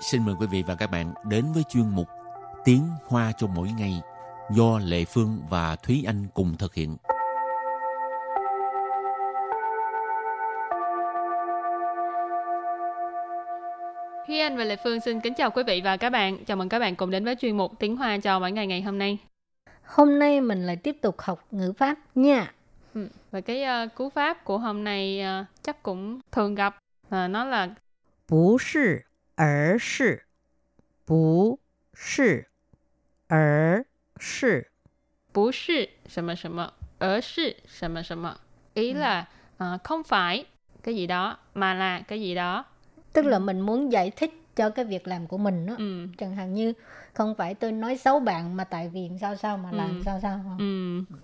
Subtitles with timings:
[0.00, 2.08] xin mời quý vị và các bạn đến với chuyên mục
[2.64, 4.00] Tiếng Hoa cho mỗi ngày
[4.50, 6.96] do Lệ Phương và Thúy Anh cùng thực hiện.
[14.26, 16.44] Thúy Anh và Lệ Phương xin kính chào quý vị và các bạn.
[16.44, 18.82] Chào mừng các bạn cùng đến với chuyên mục Tiếng Hoa cho mỗi ngày ngày
[18.82, 19.18] hôm nay.
[19.84, 22.52] Hôm nay mình lại tiếp tục học ngữ pháp nha.
[22.94, 23.08] Ừ.
[23.30, 26.78] Và cái uh, cú pháp của hôm nay uh, chắc cũng thường gặp.
[27.06, 27.68] Uh, nó là
[28.30, 30.25] 不是而是
[31.05, 31.59] 不
[31.93, 32.47] 是
[33.27, 33.85] 而
[34.17, 34.71] 是
[35.31, 38.37] 不是什么什么而是什么什么
[38.73, 39.27] ý là
[39.63, 40.45] uh, không phải
[40.83, 42.65] cái gì đó mà là cái gì đó
[43.13, 46.07] tức là mình muốn giải thích cho cái việc làm của mình đó ừ.
[46.17, 46.73] chẳng hạn như
[47.13, 50.01] không phải tôi nói xấu bạn mà tại vì sao sao mà làm Ừ.
[50.05, 51.15] sao sao không Ừ.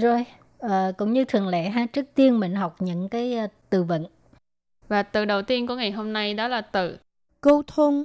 [0.00, 0.24] rồi
[0.58, 4.06] ờ, cũng như thường lệ ha trước tiên mình học những cái ờ, từ vựng
[4.88, 6.98] và từ đầu tiên của ngày hôm nay đó là từ
[7.40, 8.04] 沟通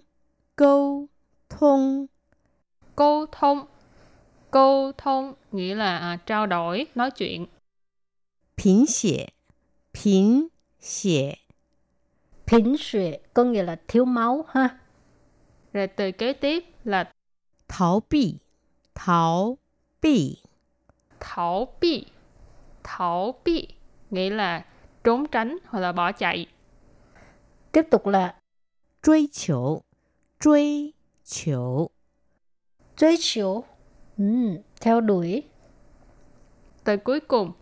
[0.55, 1.08] 沟
[1.50, 2.08] 通
[2.95, 3.66] câu thông
[4.52, 7.45] câu thông nghĩa là à, trao đổi nói chuyện
[8.55, 9.33] 贫血
[9.94, 11.38] 贫血
[12.45, 14.80] 贫血có nghĩa là thiếu máu ha
[15.73, 17.11] rồi từ kế tiếp là
[17.67, 18.39] 逃避
[18.95, 19.58] 逃
[20.02, 20.38] 避
[21.19, 22.05] thảo bi
[22.83, 23.67] thảo bi
[24.09, 24.66] nghĩa là
[25.03, 26.45] trốn tránh hoặc là bỏ chạy
[27.72, 28.36] tiếp tục là
[29.02, 29.83] 追求
[30.39, 31.91] 追求
[32.95, 33.66] 追求
[34.17, 34.23] ừ,
[34.81, 35.44] theo đuổi
[36.83, 37.53] từ cuối cùng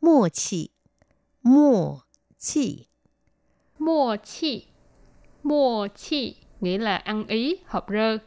[0.00, 0.70] 默契
[1.42, 2.02] 默
[2.38, 2.88] 契
[3.78, 4.66] mua chi
[5.42, 8.18] mua chi nghĩa là ăn ý hợp rơ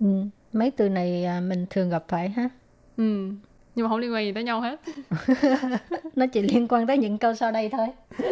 [0.00, 0.06] ừ,
[0.52, 2.48] mấy từ này à, mình thường gặp phải ha
[2.96, 3.30] ừ.
[3.74, 4.80] nhưng mà không liên quan gì tới nhau hết
[6.16, 7.86] nó chỉ liên quan tới những câu sau đây thôi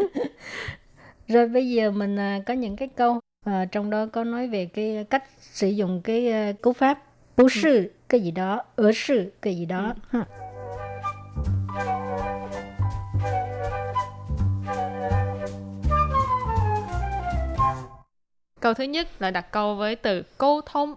[1.28, 4.66] rồi bây giờ mình à, có những cái câu à, trong đó có nói về
[4.66, 7.02] cái cách sử dụng cái à, cú pháp
[7.36, 10.26] bú sư cái gì đó ở sư cái gì đó ha.
[18.60, 20.96] câu thứ nhất là đặt câu với từ câu thông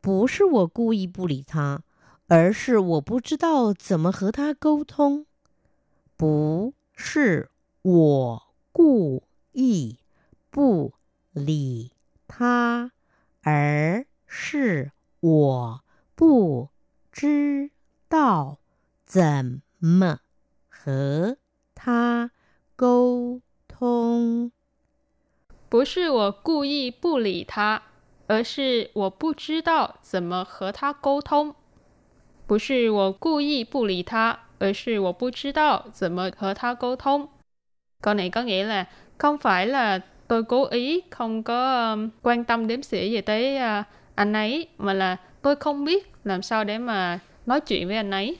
[0.00, 1.82] 不是我故意不理他，
[2.28, 5.26] 而是我不知道怎么和他沟通。
[6.16, 7.50] 不是
[7.82, 8.42] 我
[8.72, 9.98] 故意
[10.50, 10.92] 不
[11.32, 11.92] 理
[12.26, 12.92] 他，
[13.42, 16.70] 而是我不
[17.12, 17.70] 知
[18.08, 18.58] 道
[19.04, 20.20] 怎么
[20.68, 21.36] 和
[21.74, 22.30] 他
[22.76, 24.52] 沟通。
[25.68, 27.82] 不是我故意不理他，
[28.26, 31.54] 而是我不知道怎么和他沟通。
[32.46, 37.28] 不是我故意不理他，而是我不知道怎么和他沟通。
[38.00, 38.86] Câu này có nghĩa là
[39.18, 43.55] không phải là tôi cố ý không có um, quan tâm đếm xỉa gì tới
[43.55, 43.85] uh,
[44.15, 48.11] anh ấy mà là tôi không biết làm sao để mà nói chuyện với anh
[48.11, 48.37] ấy.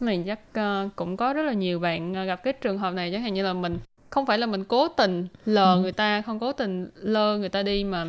[0.00, 3.10] Này chắc uh, cũng có rất là nhiều bạn uh, gặp cái trường hợp này
[3.12, 3.78] chẳng hạn như là mình
[4.10, 5.80] không phải là mình cố tình lờ Ừ.
[5.80, 8.06] người ta không cố tình lơ người ta đi mà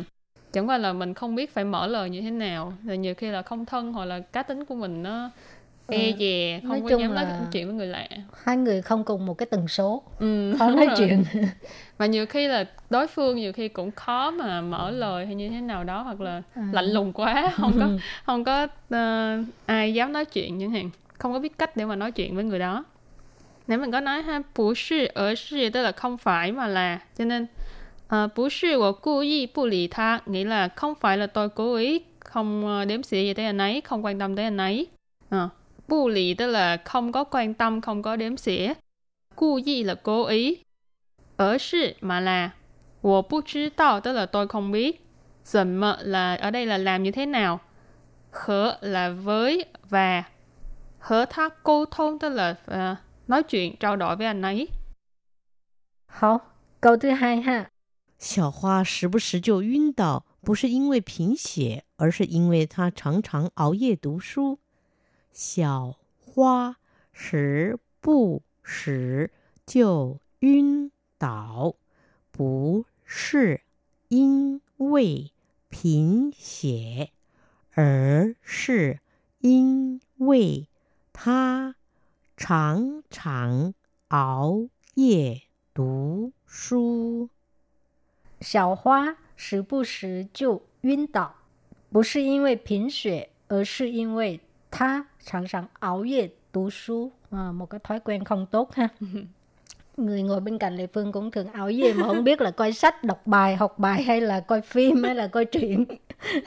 [0.52, 3.30] chẳng qua là mình không biết phải mở lời như thế nào là nhiều khi
[3.30, 5.30] là không thân hoặc là cá tính của mình nó
[5.90, 6.16] e Ừ.
[6.18, 8.08] dè Nói không có chung dám nói chuyện với người lạ.
[8.44, 10.02] hai người không cùng một cái tần số.
[10.18, 10.94] Ừ, khó nói rồi.
[10.98, 11.24] chuyện.
[11.98, 15.48] Mà nhiều khi là đối phương nhiều khi cũng khó mà mở lời hay như
[15.50, 16.68] thế nào đó hoặc là À.
[16.72, 17.88] lạnh lùng quá không có
[18.26, 20.90] không có ờ, ai dám nói chuyện chẳng hạn.
[21.18, 22.84] Không có biết cách để mà nói chuyện với người đó.
[23.66, 26.98] Nếu mình có nói ha bù sư ở sư tức là không phải mà là.
[27.18, 27.46] Cho nên
[28.14, 31.48] uh, bù sư của cố ý bù lì tha nghĩa là không phải là tôi
[31.48, 34.56] cố ý không ờ, đếm xỉa gì tới anh ấy không quan tâm tới anh
[34.56, 34.86] ấy.
[35.34, 35.50] Uh,
[35.87, 38.73] bù lì tức là không có quan tâm không có đếm xỉa
[39.35, 40.57] cố ý là cố ý
[41.37, 42.49] ở sư mà là
[43.01, 45.01] 我不知道 tức là tôi không biết
[45.43, 47.59] 怎么 là ở đây là làm như thế nào
[48.31, 50.23] Hở là với và
[50.99, 52.95] Hở thác câu thông tức là à,
[53.27, 54.67] nói chuyện trao đổi với anh ấy.
[56.07, 56.41] Hảo,
[56.81, 57.69] câu thứ hai ha.
[58.19, 64.59] 小花时不时就晕倒，不是因为贫血，而是因为她常常熬夜读书。
[65.38, 66.78] 小花
[67.12, 69.30] 时不时
[69.64, 71.76] 就晕倒，
[72.32, 73.60] 不是
[74.08, 75.30] 因为
[75.68, 77.12] 贫血，
[77.70, 78.98] 而是
[79.38, 80.66] 因为
[81.12, 81.76] 她
[82.36, 83.74] 常常
[84.08, 85.42] 熬夜
[85.72, 87.30] 读书。
[88.40, 91.36] 小花时不时就晕倒，
[91.92, 94.40] 不是因为贫血，而是因为
[94.78, 98.88] 他 sẵn sàng áo về tú su một cái thói quen không tốt ha
[99.96, 102.72] người ngồi bên cạnh Lệ Phương cũng thường ảo gì mà không biết là coi
[102.72, 105.84] sách, đọc bài, học bài hay là coi phim hay là coi truyện.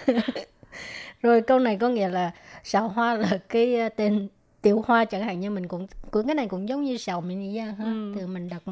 [1.21, 2.31] Rồi câu này có nghĩa là
[2.63, 4.27] sào hoa là cái ờ, tên
[4.61, 7.55] tiểu hoa chẳng hạn như mình cũng cũng cái này cũng giống như sào mình
[7.55, 7.85] ra ha.
[7.85, 8.13] Ừ.
[8.15, 8.63] Thì mình đặt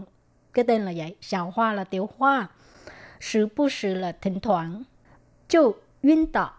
[0.53, 2.47] cái tên là vậy, sào hoa là tiểu hoa.
[3.19, 4.83] Sự bu sự là thỉnh thoảng.
[5.49, 6.51] Chu, yên tạo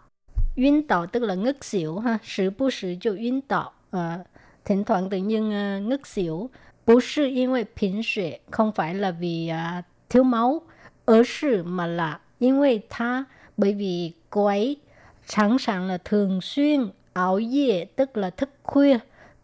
[0.59, 2.17] Yun tạo tức là ngất xỉu ha.
[2.23, 3.71] Sự bu sự chụ yun tạo.
[3.91, 4.19] À,
[4.65, 6.49] thỉnh thoảng tự nhiên uh, ngất xỉu.
[6.85, 10.61] 不是因为贫血，không phải là vì uh, thiếu máu,
[11.05, 13.25] 而是 mà là 因为他
[13.57, 14.77] bởi vì cô ấy
[15.25, 18.97] sẵn sàng là thường xuyên ảo夜tức là thức khuya,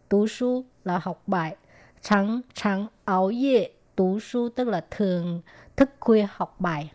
[0.08, 1.56] tú su là học bài,
[2.02, 5.40] sẵn sàng ảo夜tú su tức là thường
[5.76, 6.90] thức khuya học bài.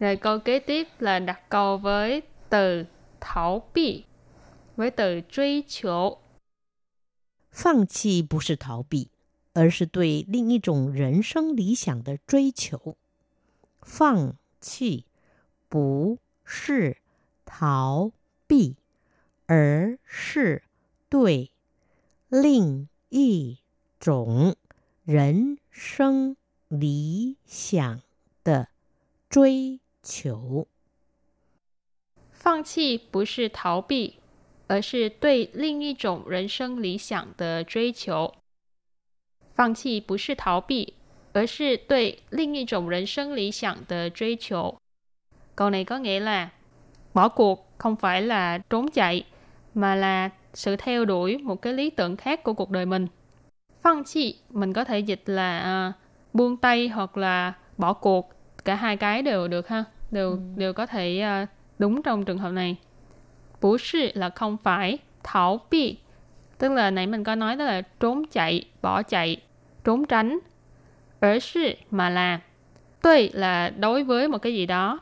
[0.00, 2.85] Rồi câu kế tiếp là đặt câu với từ
[3.19, 4.05] thảo bị
[4.75, 6.17] với từ truy chiếu
[7.51, 9.09] 放弃不是逃避，
[9.53, 12.95] 而是对另一种人生理想的追求。
[13.81, 15.05] 放弃
[15.67, 16.97] 不是
[17.45, 18.11] 逃
[18.47, 18.75] 避，
[19.47, 20.63] 而是
[21.09, 21.51] 对
[22.29, 23.59] 另一
[23.99, 24.55] 种
[25.03, 26.37] 人生
[26.67, 28.01] 理想
[28.43, 28.69] 的
[29.29, 30.67] 追求。
[32.38, 34.14] 放弃不是逃避。
[34.66, 38.32] 而是对另一种人生理想的追求。
[39.54, 40.94] 放弃不是逃避，
[41.34, 44.78] 而是对另一种人生理想的追求。
[45.54, 46.50] Câu này có nghĩa là
[47.12, 49.24] bỏ cuộc không phải là trốn chạy,
[49.74, 53.06] mà là sự theo đuổi một cái lý tưởng khác của cuộc đời mình.
[53.82, 55.94] Phân chi mình có thể dịch là uh,
[56.34, 58.30] buông tay hoặc là bỏ cuộc.
[58.64, 60.38] Cả hai cái đều được ha, đều ừ.
[60.56, 61.48] đều có thể uh,
[61.79, 62.75] Đúng trong trường hợp này.
[63.61, 65.97] Bố sư là không phải, thảo bi.
[66.57, 69.37] Tức là nãy mình có nói đó là trốn chạy, bỏ chạy,
[69.83, 70.39] trốn tránh.
[71.19, 72.39] Ở sư mà là.
[73.01, 74.99] Tuy là đối với một cái gì đó.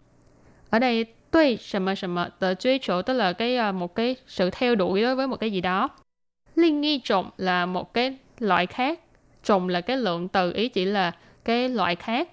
[0.69, 3.95] Ở đây tuy sầm mờ sầm mờ tờ truy chỗ tức là cái ờ, một
[3.95, 5.89] cái sự theo đuổi đối với một cái gì đó.
[6.56, 9.00] Liên nghi trộn là một cái loại khác.
[9.44, 11.12] Trộn là cái lượng từ ý chỉ là
[11.45, 12.30] cái loại khác.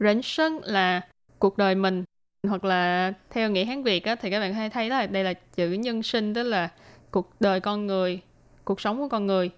[0.00, 1.00] Rảnh sân là
[1.38, 2.04] cuộc đời mình
[2.47, 5.33] hoặc là theo nghĩa Hán Việt á, thì các bạn hay thấy là đây là
[5.33, 6.71] chữ nhân sinh tức là
[7.11, 8.21] cuộc đời con người,
[8.63, 9.49] cuộc sống của con người.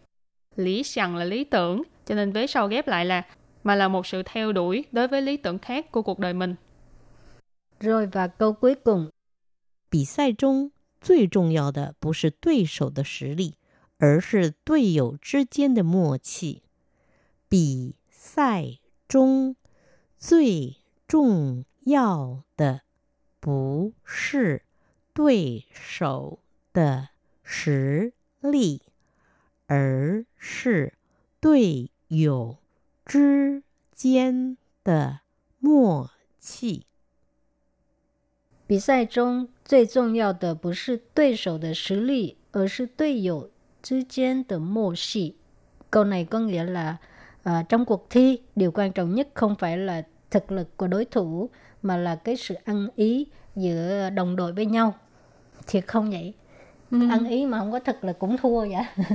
[0.55, 3.23] Lý想là lý tưởng, cho nên vế sau ghép lại là
[3.63, 6.55] mà là một sự theo đuổi đối với lý tưởng khác của cuộc đời mình.
[7.79, 9.09] Rồi và câu cuối cùng.
[9.89, 13.55] 比赛中最重要的不是对手的实力，
[13.97, 16.61] 而是队友之间的默契。
[17.49, 19.55] 比赛中
[20.17, 22.81] 最重 要的
[23.39, 24.63] 不是
[25.13, 26.39] 对手
[26.73, 27.09] 的
[27.43, 28.81] 实力，
[29.67, 30.93] 而是
[31.39, 32.57] 队友
[33.05, 33.63] 之
[33.93, 35.21] 间的
[35.59, 36.85] 默契。
[38.67, 43.51] 比赛中最重要的不是对手的实力，而是队友
[43.81, 45.35] 之间的默契。
[45.89, 46.97] Câu này có nghĩa là
[47.49, 51.05] uh, trong cuộc thi điều quan trọng nhất không phải là thực lực của đối
[51.05, 51.49] thủ
[51.81, 54.93] mà là cái sự ăn ý giữa đồng đội với nhau
[55.67, 56.33] thiệt không vậy
[56.91, 57.09] ừ.
[57.09, 59.05] ăn ý mà không có thực lực cũng thua vậy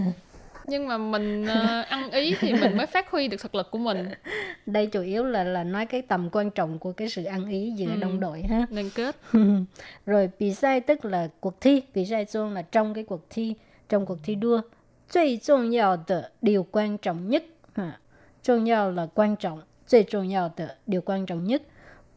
[0.66, 3.78] nhưng mà mình uh, ăn ý thì mình mới phát huy được thực lực của
[3.78, 4.08] mình
[4.66, 7.72] đây chủ yếu là là nói cái tầm quan trọng của cái sự ăn ý
[7.76, 7.96] giữa ừ.
[8.00, 9.16] đồng đội ha liên kết
[10.06, 13.54] rồi bị sai tức là cuộc thi bị sai chung là trong cái cuộc thi
[13.88, 14.60] trong cuộc thi đua
[15.08, 17.44] 最重要的 điều quan trọng nhất
[17.74, 18.00] ha.
[18.42, 21.62] 重要 là quan trọng 最重要的 điều quan trọng nhất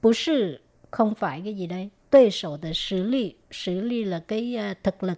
[0.02, 5.18] 不是 không phải cái gì đây đối thủ de实力实力 là cái uh, thực lực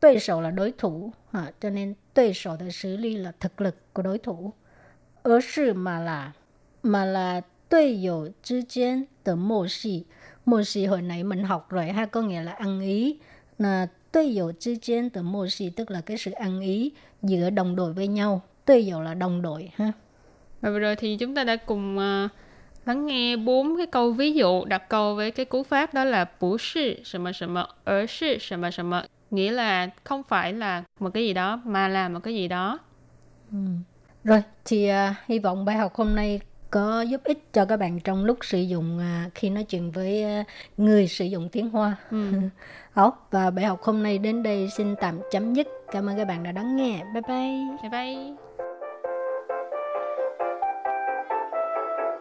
[0.00, 4.02] đối thủ là đối thủ ha, cho nên đối thủ de实力 là thực lực của
[4.02, 4.52] đối thủ
[5.22, 6.32] ở sự mà là
[6.82, 10.06] mà là đối hữu之间的默契
[10.44, 13.18] 默契 hồi nãy mình học rồi ha có nghĩa là ăn ý
[13.58, 16.92] là đối hữu 之间的默契 tức là cái sự ăn ý
[17.22, 19.92] giữa đồng đội với nhau đối hữu là đồng đội ha
[20.63, 22.31] và vừa rồi thì chúng ta đã cùng uh,
[22.85, 26.25] lắng nghe bốn cái câu ví dụ đặt câu với cái cú pháp đó là
[26.39, 28.91] bù sư sầm sầm ở sư sầm sầm
[29.31, 32.79] nghĩa là không phải là một cái gì đó mà là một cái gì đó.
[33.51, 33.57] Ừ.
[34.23, 36.39] rồi thì uh, hy vọng bài học hôm nay
[36.71, 40.25] có giúp ích cho các bạn trong lúc sử dụng uh, khi nói chuyện với
[40.41, 41.95] uh, người sử dụng tiếng hoa.
[42.11, 42.31] Ừ.
[43.31, 45.67] Và bài học hôm nay đến đây xin tạm chấm dứt.
[45.91, 47.03] Cảm ơn các bạn đã lắng nghe.
[47.13, 47.59] Bye bye.
[47.81, 48.52] Bye bye.